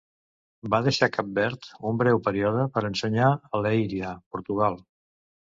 Va 0.73 0.77
deixar 0.85 1.09
Cap 1.17 1.29
Verd 1.35 1.67
un 1.89 1.99
breu 1.99 2.21
període 2.29 2.65
per 2.79 2.83
ensenyar 2.91 3.29
a 3.37 3.61
Leiria, 3.67 4.17
Portugal. 4.37 4.81